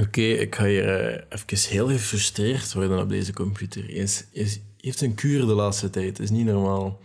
Oké, 0.00 0.20
ik 0.20 0.54
ga 0.54 0.64
hier 0.64 1.12
uh, 1.12 1.22
even 1.28 1.70
heel 1.70 1.88
gefrustreerd 1.88 2.72
worden 2.72 2.98
op 2.98 3.08
deze 3.08 3.32
computer. 3.32 3.84
Hij, 3.84 4.08
is, 4.32 4.60
heeft 4.76 5.00
een 5.00 5.14
kuur 5.14 5.46
de 5.46 5.54
laatste 5.54 5.90
tijd. 5.90 6.06
Het 6.06 6.18
is 6.18 6.30
niet 6.30 6.46
normaal. 6.46 7.00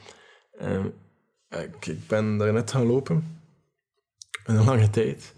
Uh, 0.62 0.86
ik, 1.50 1.86
ik, 1.86 2.08
ben 2.08 2.38
daar 2.38 2.54
net 2.54 2.71
gaan 2.71 2.86
lopen. 2.86 3.39
Een 4.46 4.63
lange 4.63 4.89
tijd. 4.89 5.34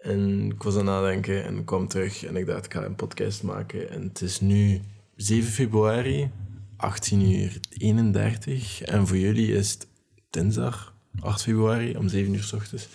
En 0.00 0.50
ik 0.50 0.62
was 0.62 0.72
aan 0.72 0.78
het 0.78 0.88
nadenken 0.88 1.44
en 1.44 1.64
kwam 1.64 1.88
terug. 1.88 2.24
En 2.24 2.36
ik 2.36 2.46
dacht, 2.46 2.64
ik 2.64 2.72
ga 2.72 2.84
een 2.84 2.94
podcast 2.94 3.42
maken. 3.42 3.90
En 3.90 4.02
het 4.02 4.20
is 4.20 4.40
nu 4.40 4.80
7 5.16 5.50
februari, 5.50 6.30
18 6.76 7.20
uur 7.20 7.60
31. 7.78 8.82
En 8.82 9.06
voor 9.06 9.18
jullie 9.18 9.52
is 9.54 9.70
het 9.70 9.86
dinsdag, 10.30 10.94
8 11.20 11.42
februari, 11.42 11.96
om 11.96 12.08
7 12.08 12.34
uur 12.34 12.42
s 12.42 12.52
ochtends. 12.52 12.88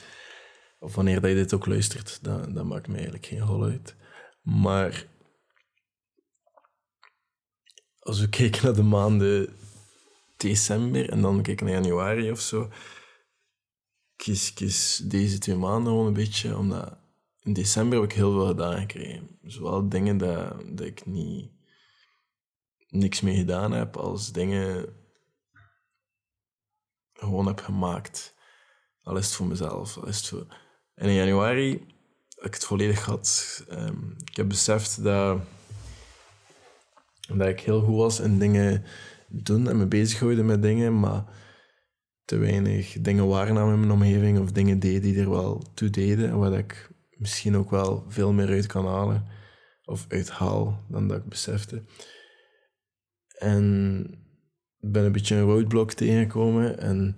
Of 0.87 0.95
wanneer 0.95 1.21
dat 1.21 1.29
je 1.29 1.35
dit 1.35 1.53
ook 1.53 1.65
luistert, 1.65 2.19
dat, 2.23 2.53
dat 2.53 2.65
maakt 2.65 2.87
me 2.87 2.93
eigenlijk 2.93 3.25
geen 3.25 3.41
hol 3.41 3.63
uit. 3.63 3.95
Maar 4.41 5.07
als 7.99 8.19
we 8.19 8.29
kijken 8.39 8.65
naar 8.65 8.73
de 8.73 8.83
maanden 8.83 9.55
december 10.37 11.09
en 11.09 11.21
dan 11.21 11.41
kijken 11.41 11.65
naar 11.65 11.75
januari 11.75 12.31
of 12.31 12.39
zo, 12.39 12.69
kies, 14.15 14.53
kies 14.53 14.97
deze 14.97 15.37
twee 15.37 15.55
maanden 15.55 15.91
gewoon 15.91 16.07
een 16.07 16.13
beetje, 16.13 16.57
omdat 16.57 16.97
in 17.39 17.53
december 17.53 17.99
heb 18.01 18.09
ik 18.09 18.15
heel 18.15 18.31
veel 18.31 18.47
gedaan 18.47 18.79
gekregen. 18.79 19.39
Zowel 19.43 19.89
dingen 19.89 20.17
dat, 20.17 20.61
dat 20.77 20.85
ik 20.85 21.05
niet 21.05 21.51
niks 22.87 23.21
mee 23.21 23.35
gedaan 23.35 23.71
heb, 23.71 23.97
als 23.97 24.31
dingen 24.31 24.95
gewoon 27.13 27.47
heb 27.47 27.59
gemaakt. 27.59 28.35
Al 29.01 29.17
is 29.17 29.25
het 29.25 29.35
voor 29.35 29.47
mezelf, 29.47 29.97
al 29.97 30.07
is 30.07 30.17
het 30.17 30.27
voor 30.27 30.65
en 30.97 31.09
in 31.09 31.15
januari 31.15 31.71
heb 32.35 32.45
ik 32.45 32.53
het 32.53 32.65
volledig 32.65 33.03
gehad. 33.03 33.63
Um, 33.71 34.15
ik 34.25 34.35
heb 34.35 34.47
beseft 34.47 35.03
dat, 35.03 35.39
dat 37.27 37.47
ik 37.47 37.59
heel 37.59 37.81
goed 37.81 37.95
was 37.95 38.19
in 38.19 38.39
dingen 38.39 38.83
doen 39.27 39.69
en 39.69 39.77
me 39.77 39.85
bezighouden 39.85 40.45
met 40.45 40.61
dingen, 40.61 40.99
maar 40.99 41.23
te 42.25 42.37
weinig 42.37 43.01
dingen 43.01 43.27
waarnam 43.27 43.73
in 43.73 43.79
mijn 43.79 43.91
omgeving 43.91 44.39
of 44.39 44.51
dingen 44.51 44.79
deed 44.79 45.01
die 45.01 45.19
er 45.19 45.29
wel 45.29 45.71
toe 45.73 45.89
deden 45.89 46.43
en 46.43 46.53
ik 46.53 46.89
misschien 47.09 47.57
ook 47.57 47.69
wel 47.69 48.05
veel 48.07 48.33
meer 48.33 48.47
uit 48.47 48.65
kan 48.65 48.85
halen 48.85 49.27
of 49.83 50.05
uithaal 50.09 50.85
dan 50.89 51.07
dat 51.07 51.17
ik 51.17 51.29
besefte. 51.29 51.83
En 53.37 54.05
ben 54.79 55.05
een 55.05 55.11
beetje 55.11 55.35
een 55.35 55.41
roadblock 55.41 55.93
tegengekomen 55.93 56.79
en 56.79 57.17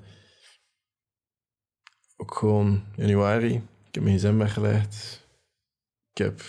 ook 2.18 2.36
gewoon 2.36 2.84
januari. 2.96 3.62
Ik 3.90 3.96
heb 3.96 4.04
mijn 4.04 4.18
gsm 4.18 4.38
weggelegd. 4.38 5.28
Ik 6.14 6.18
heb, 6.26 6.42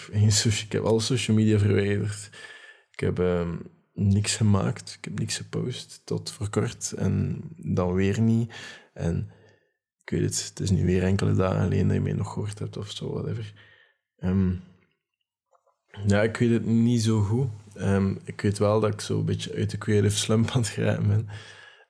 ik 0.67 0.73
heb 0.73 0.85
alle 0.85 1.01
social 1.01 1.37
media 1.37 1.59
verwijderd. 1.59 2.31
Ik 2.91 3.01
heb 3.01 3.19
um, 3.19 3.71
niks 3.93 4.37
gemaakt. 4.37 4.95
Ik 4.99 5.05
heb 5.05 5.19
niks 5.19 5.37
gepost 5.37 6.03
tot 6.05 6.31
voor 6.31 6.51
kort. 6.51 6.93
En 6.93 7.43
dan 7.57 7.93
weer 7.93 8.21
niet. 8.21 8.55
En 8.93 9.31
ik 10.03 10.11
weet 10.11 10.23
het, 10.23 10.49
het 10.49 10.61
is 10.61 10.71
nu 10.71 10.85
weer 10.85 11.03
enkele 11.03 11.35
dagen 11.35 11.61
alleen 11.61 11.87
dat 11.87 11.97
je 11.97 12.03
mij 12.03 12.13
nog 12.13 12.33
gehoord 12.33 12.59
hebt 12.59 12.77
of 12.77 12.91
zo, 12.91 13.13
whatever. 13.13 13.53
Um, 14.19 14.63
ja, 16.07 16.23
ik 16.23 16.37
weet 16.37 16.51
het 16.51 16.67
niet 16.67 17.03
zo 17.03 17.21
goed. 17.21 17.49
Um, 17.77 18.19
ik 18.25 18.41
weet 18.41 18.59
wel 18.59 18.81
dat 18.81 18.93
ik 18.93 19.01
zo 19.01 19.19
een 19.19 19.25
beetje 19.25 19.55
uit 19.55 19.71
de 19.71 19.79
creative 19.79 20.17
slump 20.17 20.51
aan 20.51 20.63
het 20.63 21.07
ben. 21.07 21.29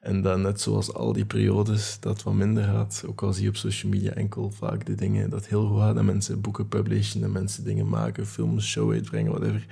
En 0.00 0.22
dan 0.22 0.40
net 0.40 0.60
zoals 0.60 0.94
al 0.94 1.12
die 1.12 1.24
periodes 1.24 2.00
dat 2.00 2.22
wat 2.22 2.34
minder 2.34 2.64
gaat, 2.64 3.04
ook 3.06 3.22
al 3.22 3.32
zie 3.32 3.42
je 3.42 3.48
op 3.48 3.56
social 3.56 3.92
media 3.92 4.12
enkel 4.12 4.50
vaak 4.50 4.86
de 4.86 4.94
dingen 4.94 5.30
dat 5.30 5.46
heel 5.46 5.66
goed 5.66 5.78
gaat, 5.78 5.94
dat 5.94 6.04
mensen 6.04 6.40
boeken 6.40 6.68
publishen, 6.68 7.20
dat 7.20 7.30
mensen 7.30 7.64
dingen 7.64 7.88
maken, 7.88 8.26
films, 8.26 8.66
show 8.68 8.92
uitbrengen, 8.92 9.30
whatever. 9.30 9.66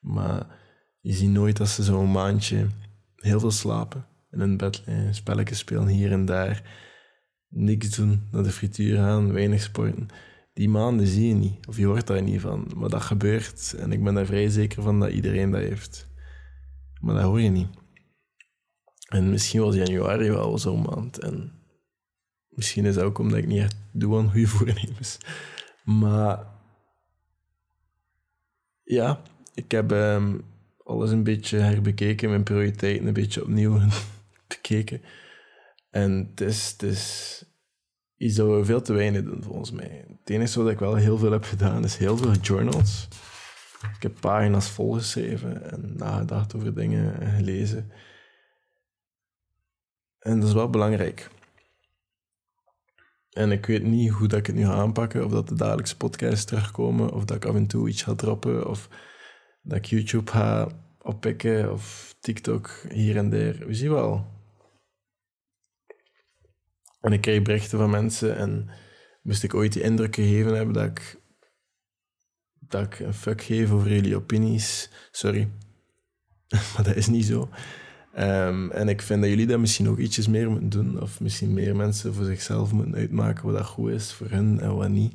Maar 0.00 0.46
je 1.00 1.12
ziet 1.12 1.30
nooit 1.30 1.56
dat 1.56 1.68
ze 1.68 1.82
zo'n 1.82 2.10
maandje 2.10 2.66
heel 3.16 3.40
veel 3.40 3.50
slapen, 3.50 4.06
in 4.30 4.40
een 4.40 4.56
bed 4.56 4.82
spelletjes 5.10 5.58
spelen 5.58 5.86
hier 5.86 6.12
en 6.12 6.24
daar, 6.24 6.62
niks 7.48 7.96
doen, 7.96 8.28
naar 8.30 8.42
de 8.42 8.50
frituur 8.50 8.96
gaan, 8.96 9.32
weinig 9.32 9.62
sporten. 9.62 10.08
Die 10.52 10.68
maanden 10.68 11.06
zie 11.06 11.28
je 11.28 11.34
niet, 11.34 11.66
of 11.66 11.76
je 11.76 11.86
hoort 11.86 12.06
daar 12.06 12.22
niet 12.22 12.40
van. 12.40 12.70
Maar 12.76 12.88
dat 12.88 13.02
gebeurt 13.02 13.74
en 13.78 13.92
ik 13.92 14.04
ben 14.04 14.14
daar 14.14 14.26
vrij 14.26 14.48
zeker 14.48 14.82
van 14.82 15.00
dat 15.00 15.10
iedereen 15.10 15.50
dat 15.50 15.60
heeft. 15.60 16.08
Maar 17.00 17.14
dat 17.14 17.24
hoor 17.24 17.40
je 17.40 17.50
niet. 17.50 17.79
En 19.10 19.30
misschien 19.30 19.60
was 19.60 19.74
januari 19.74 20.30
wel 20.30 20.58
zo'n 20.58 20.82
maand. 20.82 21.18
En 21.18 21.52
misschien 22.48 22.84
is 22.84 22.94
dat 22.94 23.04
ook 23.04 23.18
omdat 23.18 23.38
ik 23.38 23.46
niet 23.46 23.62
echt 23.62 23.76
doe 23.92 24.18
aan 24.18 24.30
goede 24.30 24.46
voornemens. 24.46 25.18
Maar 25.84 26.46
ja, 28.82 29.22
ik 29.54 29.70
heb 29.70 29.90
um, 29.90 30.44
alles 30.84 31.10
een 31.10 31.22
beetje 31.22 31.58
herbekeken, 31.58 32.28
mijn 32.28 32.42
prioriteiten 32.42 33.06
een 33.06 33.12
beetje 33.12 33.42
opnieuw 33.42 33.80
bekeken. 34.48 35.02
En 35.90 36.28
het 36.30 36.40
is, 36.40 36.70
het 36.70 36.82
is 36.82 37.44
iets 38.16 38.34
dat 38.34 38.48
we 38.48 38.64
veel 38.64 38.82
te 38.82 38.92
weinig 38.92 39.22
doen, 39.22 39.42
volgens 39.42 39.70
mij. 39.70 40.04
Het 40.20 40.30
enige 40.30 40.62
wat 40.62 40.72
ik 40.72 40.78
wel 40.78 40.94
heel 40.94 41.18
veel 41.18 41.32
heb 41.32 41.44
gedaan, 41.44 41.84
is 41.84 41.96
heel 41.96 42.16
veel 42.16 42.32
journals. 42.32 43.08
Ik 43.96 44.02
heb 44.02 44.20
pagina's 44.20 44.70
volgeschreven 44.70 45.70
en 45.70 45.92
nagedacht 45.96 46.54
over 46.54 46.74
dingen 46.74 47.20
en 47.20 47.30
gelezen. 47.30 47.90
En 50.20 50.40
dat 50.40 50.48
is 50.48 50.54
wel 50.54 50.70
belangrijk. 50.70 51.30
En 53.30 53.52
ik 53.52 53.66
weet 53.66 53.82
niet 53.82 54.10
hoe 54.10 54.28
dat 54.28 54.38
ik 54.38 54.46
het 54.46 54.56
nu 54.56 54.64
ga 54.64 54.72
aanpakken. 54.72 55.24
Of 55.24 55.30
dat 55.30 55.48
de 55.48 55.54
dagelijkse 55.54 55.96
podcasts 55.96 56.44
terugkomen. 56.44 57.12
Of 57.12 57.24
dat 57.24 57.36
ik 57.36 57.44
af 57.44 57.54
en 57.54 57.66
toe 57.66 57.88
iets 57.88 58.02
ga 58.02 58.14
droppen. 58.14 58.68
Of 58.68 58.88
dat 59.62 59.78
ik 59.78 59.84
YouTube 59.84 60.30
ga 60.30 60.68
oppikken. 61.02 61.72
Of 61.72 62.14
TikTok 62.20 62.84
hier 62.88 63.16
en 63.16 63.30
daar. 63.30 63.66
We 63.66 63.74
zien 63.74 63.90
wel. 63.90 64.26
En 67.00 67.12
ik 67.12 67.20
krijg 67.20 67.42
berichten 67.42 67.78
van 67.78 67.90
mensen. 67.90 68.36
En 68.36 68.70
moest 69.22 69.42
ik 69.42 69.54
ooit 69.54 69.72
die 69.72 69.82
indruk 69.82 70.14
gegeven 70.14 70.54
hebben 70.54 70.74
dat 70.74 70.84
ik, 70.86 71.20
dat 72.58 72.82
ik 72.82 72.98
een 72.98 73.14
fuck 73.14 73.42
geef 73.42 73.70
over 73.70 73.92
jullie 73.92 74.16
opinies. 74.16 74.90
Sorry. 75.10 75.48
maar 76.74 76.82
dat 76.82 76.96
is 76.96 77.06
niet 77.06 77.24
zo. 77.24 77.48
Um, 78.18 78.70
en 78.70 78.88
ik 78.88 79.02
vind 79.02 79.20
dat 79.20 79.30
jullie 79.30 79.46
dat 79.46 79.58
misschien 79.58 79.88
ook 79.88 79.98
ietsjes 79.98 80.28
meer 80.28 80.50
moeten 80.50 80.68
doen. 80.68 81.00
Of 81.02 81.20
misschien 81.20 81.54
meer 81.54 81.76
mensen 81.76 82.14
voor 82.14 82.24
zichzelf 82.24 82.72
moeten 82.72 82.94
uitmaken 82.94 83.44
wat 83.44 83.56
dat 83.56 83.66
goed 83.66 83.90
is 83.90 84.12
voor 84.12 84.30
hen 84.30 84.60
en 84.60 84.76
wat 84.76 84.88
niet. 84.88 85.14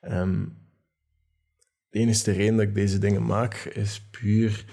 Um, 0.00 0.56
de 1.88 1.98
enige 1.98 2.32
reden 2.32 2.56
dat 2.56 2.66
ik 2.66 2.74
deze 2.74 2.98
dingen 2.98 3.26
maak 3.26 3.54
is 3.54 4.08
puur 4.10 4.64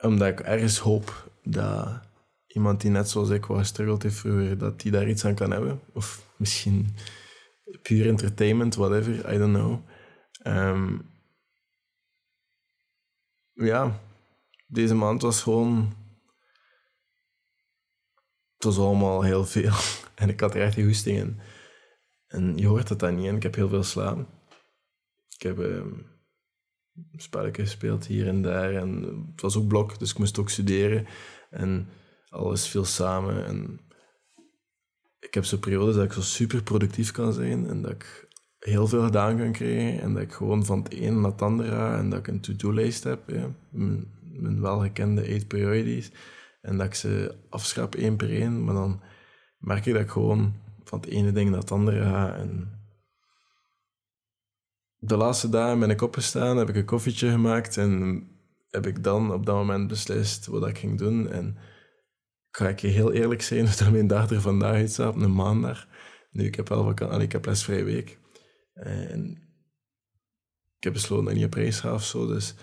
omdat 0.00 0.28
ik 0.28 0.40
ergens 0.40 0.78
hoop 0.78 1.30
dat 1.42 2.00
iemand 2.46 2.80
die 2.80 2.90
net 2.90 3.08
zoals 3.08 3.30
ik 3.30 3.44
was 3.44 3.58
gestruggeld 3.58 4.02
heeft 4.02 4.16
vroeger, 4.16 4.58
dat 4.58 4.80
die 4.80 4.90
daar 4.90 5.08
iets 5.08 5.24
aan 5.24 5.34
kan 5.34 5.50
hebben. 5.50 5.80
Of 5.92 6.32
misschien 6.36 6.96
puur 7.82 8.08
entertainment, 8.08 8.74
whatever, 8.74 9.34
I 9.34 9.38
don't 9.38 9.54
know. 9.54 9.78
Um, 10.46 11.10
ja, 13.52 14.00
deze 14.66 14.94
maand 14.94 15.22
was 15.22 15.42
gewoon 15.42 15.92
het 18.60 18.74
was 18.74 18.86
allemaal 18.86 19.22
heel 19.22 19.44
veel. 19.44 19.72
En 20.20 20.28
ik 20.28 20.40
had 20.40 20.54
er 20.54 20.62
echt 20.62 20.74
die 20.74 20.84
goesting 20.84 21.18
in. 21.18 21.40
En 22.26 22.56
je 22.56 22.66
hoort 22.66 22.88
het 22.88 22.98
dan 22.98 23.14
niet. 23.14 23.26
En 23.26 23.36
ik 23.36 23.42
heb 23.42 23.54
heel 23.54 23.68
veel 23.68 23.82
slaan. 23.82 24.26
Ik 25.28 25.42
heb 25.42 25.58
uh, 25.58 25.82
spelletjes 27.16 27.70
gespeeld 27.70 28.06
hier 28.06 28.26
en 28.26 28.42
daar. 28.42 28.74
En 28.74 29.02
het 29.32 29.40
was 29.40 29.56
ook 29.56 29.66
blok, 29.66 29.98
dus 29.98 30.10
ik 30.10 30.18
moest 30.18 30.38
ook 30.38 30.50
studeren. 30.50 31.06
En 31.50 31.88
alles 32.28 32.68
viel 32.68 32.84
samen. 32.84 33.44
En 33.46 33.80
ik 35.20 35.34
heb 35.34 35.44
zo'n 35.44 35.58
periodes 35.58 35.94
dat 35.94 36.04
ik 36.04 36.12
zo 36.12 36.20
super 36.20 36.62
productief 36.62 37.10
kan 37.10 37.32
zijn. 37.32 37.66
En 37.68 37.82
dat 37.82 37.90
ik 37.90 38.28
heel 38.58 38.86
veel 38.86 39.04
gedaan 39.04 39.38
kan 39.38 39.52
krijgen. 39.52 40.00
En 40.00 40.12
dat 40.12 40.22
ik 40.22 40.32
gewoon 40.32 40.64
van 40.64 40.82
het 40.82 40.94
een 40.94 41.20
naar 41.20 41.30
het 41.30 41.42
andere 41.42 41.70
ga. 41.70 41.98
En 41.98 42.10
dat 42.10 42.18
ik 42.18 42.26
een 42.26 42.40
to-do-lijst 42.40 43.04
heb. 43.04 43.28
Ja. 43.30 43.50
Mijn, 43.70 44.06
mijn 44.22 44.60
welgekende 44.60 45.22
eight 45.22 45.48
priorities. 45.48 46.10
En 46.60 46.76
dat 46.76 46.86
ik 46.86 46.94
ze 46.94 47.38
afschrap 47.48 47.94
één 47.94 48.16
per 48.16 48.30
één. 48.30 48.64
Maar 48.64 48.74
dan 48.74 49.02
merk 49.58 49.86
ik 49.86 49.92
dat 49.92 50.02
ik 50.02 50.10
gewoon 50.10 50.54
van 50.84 51.00
het 51.00 51.08
ene 51.08 51.32
ding 51.32 51.50
naar 51.50 51.60
het 51.60 51.72
andere 51.72 52.02
ga. 52.02 52.34
En 52.34 52.80
de 54.96 55.16
laatste 55.16 55.48
dagen 55.48 55.78
ben 55.78 55.90
ik 55.90 56.02
opgestaan, 56.02 56.56
heb 56.56 56.68
ik 56.68 56.76
een 56.76 56.84
koffietje 56.84 57.30
gemaakt 57.30 57.76
en 57.76 58.24
heb 58.70 58.86
ik 58.86 59.04
dan 59.04 59.32
op 59.32 59.46
dat 59.46 59.54
moment 59.54 59.88
beslist 59.88 60.46
wat 60.46 60.68
ik 60.68 60.78
ging 60.78 60.98
doen. 60.98 61.28
En 61.28 61.56
ga 62.50 62.68
ik 62.68 62.80
je 62.80 62.88
heel 62.88 63.12
eerlijk 63.12 63.42
zijn, 63.42 63.64
dat 63.78 63.90
mijn 63.90 64.06
dag 64.06 64.30
er 64.30 64.40
vandaag 64.40 64.74
uitzag, 64.74 65.08
op 65.08 65.16
een 65.16 65.34
maandag. 65.34 65.86
Nu, 66.30 66.44
ik 66.44 66.54
heb 66.54 66.68
wel 66.68 66.84
vakantie, 66.84 67.20
ik 67.20 67.32
heb 67.32 67.44
lesvrije 67.44 67.84
week. 67.84 68.18
En 68.74 69.30
ik 70.76 70.84
heb 70.84 70.92
besloten 70.92 71.24
dat 71.24 71.34
ik 71.34 71.40
niet 71.40 71.48
op 71.48 71.54
reis 71.54 71.80
ga 71.80 71.94
of 71.94 72.04
zo. 72.04 72.26
Dus 72.26 72.54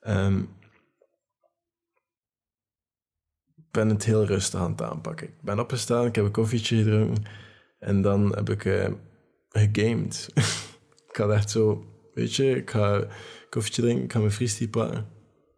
um, 0.00 0.48
ben 3.76 3.88
het 3.88 4.04
heel 4.04 4.24
rustig 4.24 4.60
aan 4.60 4.70
het 4.70 4.82
aanpakken. 4.82 5.26
Ik 5.26 5.42
ben 5.42 5.58
opgestaan, 5.58 6.06
ik 6.06 6.14
heb 6.14 6.24
een 6.24 6.30
koffietje 6.30 6.76
gedronken 6.76 7.24
en 7.78 8.02
dan 8.02 8.34
heb 8.34 8.50
ik 8.50 8.64
uh, 8.64 8.88
gegamed. 9.48 10.28
ik 11.10 11.16
had 11.16 11.30
echt 11.30 11.50
zo 11.50 11.84
weet 12.14 12.34
je, 12.34 12.56
ik 12.56 12.70
ga 12.70 13.06
koffietje 13.50 13.82
drinken, 13.82 14.04
ik 14.04 14.12
ga 14.12 14.18
mijn 14.18 14.30
fristie 14.30 14.68
pakken. 14.68 15.06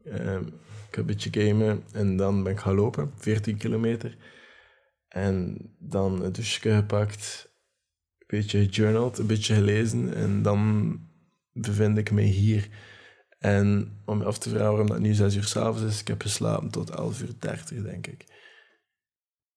Ehm, 0.04 0.42
ik 0.88 0.94
ga 0.94 1.00
een 1.00 1.06
beetje 1.06 1.30
gamen 1.32 1.82
en 1.92 2.16
dan 2.16 2.42
ben 2.42 2.52
ik 2.52 2.58
gaan 2.58 2.74
lopen, 2.74 3.12
14 3.16 3.56
kilometer. 3.56 4.16
En 5.08 5.56
dan 5.78 6.24
een 6.24 6.32
douche 6.32 6.74
gepakt, 6.74 7.48
een 8.18 8.26
beetje 8.26 8.66
journaled, 8.66 9.18
een 9.18 9.26
beetje 9.26 9.54
gelezen 9.54 10.14
en 10.14 10.42
dan 10.42 10.92
bevind 11.52 11.98
ik 11.98 12.10
mij 12.10 12.24
hier. 12.24 12.68
En 13.38 13.98
om 14.04 14.18
je 14.18 14.24
af 14.24 14.38
te 14.38 14.48
vragen 14.48 14.68
waarom 14.68 14.86
dat 14.86 14.98
nu 14.98 15.14
6 15.14 15.34
uur 15.34 15.44
s'avonds 15.44 15.82
is, 15.82 16.00
ik 16.00 16.08
heb 16.08 16.22
geslapen 16.22 16.70
tot 16.70 16.90
11 16.90 17.22
uur 17.22 17.32
30, 17.38 17.82
denk 17.82 18.06
ik. 18.06 18.24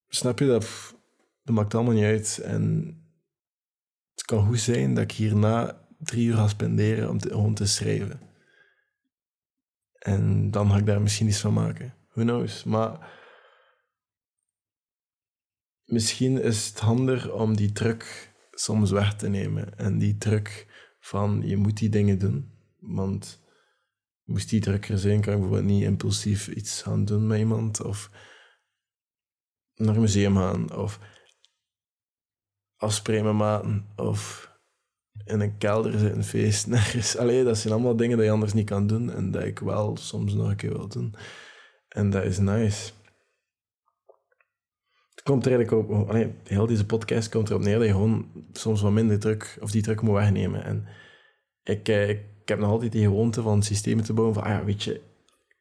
Snap 0.07 0.39
je 0.39 0.45
dat? 0.45 0.95
Dat 1.43 1.55
maakt 1.55 1.75
allemaal 1.75 1.93
niet 1.93 2.03
uit. 2.03 2.39
En 2.43 2.95
het 4.13 4.25
kan 4.25 4.45
goed 4.45 4.59
zijn 4.59 4.93
dat 4.93 5.03
ik 5.03 5.11
hierna 5.11 5.87
drie 5.97 6.27
uur 6.27 6.35
ga 6.35 6.47
spenderen 6.47 7.09
om 7.09 7.17
te, 7.17 7.29
gewoon 7.29 7.53
te 7.53 7.65
schrijven. 7.65 8.19
En 9.99 10.51
dan 10.51 10.69
ga 10.69 10.77
ik 10.77 10.85
daar 10.85 11.01
misschien 11.01 11.27
iets 11.27 11.41
van 11.41 11.53
maken. 11.53 11.93
Who 12.13 12.23
knows? 12.23 12.63
Maar 12.63 13.19
misschien 15.85 16.41
is 16.41 16.67
het 16.67 16.79
handig 16.79 17.31
om 17.31 17.55
die 17.55 17.71
druk 17.71 18.33
soms 18.51 18.91
weg 18.91 19.15
te 19.15 19.29
nemen. 19.29 19.77
En 19.77 19.97
die 19.97 20.17
druk 20.17 20.67
van 20.99 21.41
je 21.45 21.57
moet 21.57 21.77
die 21.77 21.89
dingen 21.89 22.19
doen. 22.19 22.51
Want 22.79 23.40
moest 24.31 24.49
die 24.49 24.61
drukker 24.61 24.97
zijn, 24.97 25.21
kan 25.21 25.33
ik 25.33 25.39
bijvoorbeeld 25.39 25.71
niet 25.71 25.83
impulsief 25.83 26.47
iets 26.47 26.81
gaan 26.81 27.05
doen 27.05 27.27
met 27.27 27.39
iemand. 27.39 27.81
Of 27.81 28.09
naar 29.75 29.95
een 29.95 30.01
museum 30.01 30.35
gaan. 30.35 30.75
Of 30.75 30.99
afspreken 32.77 33.25
met 33.25 33.33
maten. 33.33 33.87
Of 33.95 34.51
in 35.25 35.39
een 35.39 35.57
kelder 35.57 35.99
zitten 35.99 36.23
feest 36.23 36.67
nergens. 36.75 37.17
Allee, 37.17 37.43
dat 37.43 37.57
zijn 37.57 37.73
allemaal 37.73 37.95
dingen 37.95 38.17
die 38.17 38.25
je 38.25 38.31
anders 38.31 38.53
niet 38.53 38.69
kan 38.69 38.87
doen. 38.87 39.11
En 39.11 39.31
dat 39.31 39.43
ik 39.43 39.59
wel 39.59 39.97
soms 39.97 40.33
nog 40.33 40.49
een 40.49 40.55
keer 40.55 40.73
wil 40.73 40.87
doen. 40.87 41.15
En 41.87 42.09
dat 42.09 42.23
is 42.23 42.37
nice. 42.37 42.91
Het 45.09 45.23
komt 45.23 45.45
er 45.45 45.51
eigenlijk 45.53 45.89
op... 45.89 46.09
Allee, 46.09 46.35
heel 46.43 46.65
deze 46.65 46.85
podcast 46.85 47.29
komt 47.29 47.49
erop 47.49 47.61
neer 47.61 47.77
dat 47.77 47.87
je 47.87 47.91
gewoon 47.91 48.45
soms 48.51 48.81
wat 48.81 48.91
minder 48.91 49.19
druk... 49.19 49.57
Of 49.59 49.71
die 49.71 49.81
druk 49.81 50.01
moet 50.01 50.15
wegnemen. 50.15 50.63
En 50.63 50.87
ik, 51.63 51.87
eh, 51.87 52.30
ik, 52.41 52.47
heb 52.49 52.59
nog 52.59 52.69
altijd 52.69 52.91
die 52.91 53.03
gewoonte 53.03 53.41
van 53.41 53.63
systemen 53.63 54.03
te 54.03 54.13
bouwen. 54.13 54.35
Van, 54.35 54.43
ah 54.43 54.49
ja, 54.49 54.65
weet 54.65 54.83
je... 54.83 55.01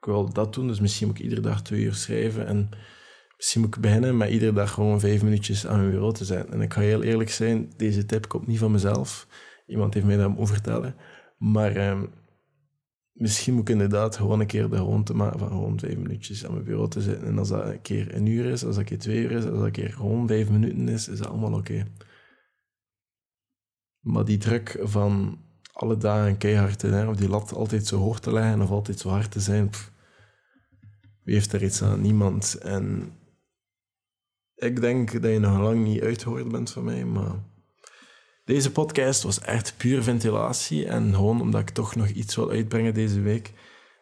Ik 0.01 0.07
wil 0.07 0.33
dat 0.33 0.55
doen, 0.55 0.67
dus 0.67 0.81
misschien 0.81 1.07
moet 1.07 1.17
ik 1.17 1.23
iedere 1.23 1.41
dag 1.41 1.63
twee 1.63 1.83
uur 1.83 1.95
schrijven. 1.95 2.47
En 2.47 2.69
misschien 3.37 3.61
moet 3.61 3.75
ik 3.75 3.81
beginnen 3.81 4.17
met 4.17 4.31
iedere 4.31 4.53
dag 4.53 4.71
gewoon 4.73 5.01
vijf 5.01 5.23
minuutjes 5.23 5.67
aan 5.67 5.79
mijn 5.79 5.91
bureau 5.91 6.15
te 6.15 6.25
zijn. 6.25 6.51
En 6.51 6.61
ik 6.61 6.73
ga 6.73 6.81
heel 6.81 7.03
eerlijk 7.03 7.31
zijn, 7.31 7.73
deze 7.77 8.07
tip 8.07 8.29
komt 8.29 8.47
niet 8.47 8.59
van 8.59 8.71
mezelf. 8.71 9.27
Iemand 9.67 9.95
heeft 9.95 10.07
mij 10.07 10.17
dat 10.17 10.37
over 10.37 10.55
vertellen. 10.55 10.95
Maar 11.39 11.77
ehm, 11.77 12.07
misschien 13.13 13.55
moet 13.55 13.69
ik 13.69 13.75
inderdaad 13.75 14.17
gewoon 14.17 14.41
een 14.41 14.47
keer 14.47 14.71
de 14.71 14.77
gewoonte 14.77 15.15
maken 15.15 15.39
van 15.39 15.49
gewoon 15.49 15.79
vijf 15.79 15.97
minuutjes 15.97 16.47
aan 16.47 16.53
mijn 16.53 16.65
bureau 16.65 16.89
te 16.89 17.01
zitten. 17.01 17.27
En 17.27 17.39
als 17.39 17.49
dat 17.49 17.65
een 17.65 17.83
keer 17.83 18.15
een 18.15 18.27
uur 18.27 18.45
is, 18.45 18.65
als 18.65 18.75
dat 18.75 18.77
een 18.77 18.85
keer 18.85 18.99
twee 18.99 19.23
uur 19.23 19.31
is, 19.31 19.45
als 19.45 19.55
dat 19.55 19.65
een 19.65 19.71
keer 19.71 19.93
gewoon 19.93 20.27
vijf 20.27 20.51
minuten 20.51 20.89
is, 20.89 21.09
is 21.09 21.19
dat 21.19 21.29
allemaal 21.29 21.59
oké. 21.59 21.87
Maar 24.01 24.25
die 24.25 24.39
druk 24.39 24.79
van 24.83 25.39
alle 25.73 25.97
dagen 25.97 26.39
keihard 26.39 26.79
te 26.79 26.89
zijn, 26.89 27.09
of 27.09 27.17
die 27.17 27.29
lat 27.29 27.53
altijd 27.53 27.87
zo 27.87 27.99
hoog 27.99 28.21
te 28.21 28.33
leggen 28.33 28.63
of 28.63 28.71
altijd 28.71 28.99
zo 28.99 29.09
hard 29.09 29.31
te 29.31 29.41
zijn, 29.41 29.71
wie 31.23 31.35
heeft 31.35 31.53
er 31.53 31.63
iets 31.63 31.83
aan? 31.83 32.01
Niemand. 32.01 32.55
En 32.55 33.13
ik 34.55 34.81
denk 34.81 35.23
dat 35.23 35.33
je 35.33 35.39
nog 35.39 35.59
lang 35.59 35.85
niet 35.85 36.03
uitgehoord 36.03 36.49
bent 36.49 36.71
van 36.71 36.85
mij, 36.85 37.05
maar 37.05 37.35
deze 38.45 38.73
podcast 38.73 39.23
was 39.23 39.41
echt 39.41 39.75
puur 39.77 40.03
ventilatie 40.03 40.87
en 40.87 41.15
gewoon 41.15 41.41
omdat 41.41 41.61
ik 41.61 41.71
toch 41.71 41.95
nog 41.95 42.09
iets 42.09 42.37
wil 42.37 42.51
uitbrengen 42.51 42.95
deze 42.95 43.21
week. 43.21 43.53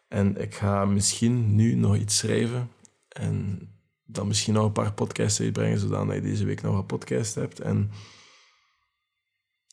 En 0.07 0.41
ik 0.41 0.55
ga 0.55 0.85
misschien 0.85 1.55
nu 1.55 1.75
nog 1.75 1.95
iets 1.95 2.17
schrijven 2.17 2.69
en 3.09 3.59
dan 4.05 4.27
misschien 4.27 4.53
nog 4.53 4.65
een 4.65 4.71
paar 4.71 4.93
podcasts 4.93 5.41
uitbrengen, 5.41 5.79
zodat 5.79 6.13
je 6.13 6.21
deze 6.21 6.45
week 6.45 6.61
nog 6.61 6.77
een 6.77 6.85
podcast 6.85 7.35
hebt. 7.35 7.59
En 7.59 7.91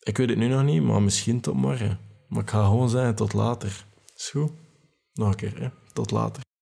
ik 0.06 0.16
weet 0.16 0.28
het 0.28 0.38
nu 0.38 0.48
nog 0.48 0.64
niet, 0.64 0.82
maar 0.82 1.02
misschien 1.02 1.40
tot 1.40 1.54
morgen. 1.54 1.98
Maar 2.28 2.42
ik 2.42 2.50
ga 2.50 2.64
gewoon 2.64 2.88
zeggen 2.88 3.14
tot 3.14 3.32
later. 3.32 3.84
Is 4.16 4.30
goed? 4.30 4.52
Nog 5.14 5.28
een 5.28 5.34
keer, 5.34 5.60
hè? 5.60 5.68
Tot 5.92 6.10
later. 6.10 6.42